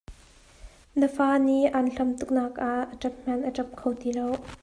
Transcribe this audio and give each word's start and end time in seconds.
Na 0.99 1.07
fa 1.15 1.29
nih 1.45 1.65
aan 1.75 1.87
hlam 1.93 2.09
tuk 2.19 2.29
nak 2.37 2.55
ah 2.71 2.81
a 2.93 2.95
ṭap 3.01 3.13
hmanh 3.21 3.47
a 3.49 3.51
ṭap 3.57 3.69
kho 3.79 3.89
ti 4.01 4.09
lo. 4.17 4.27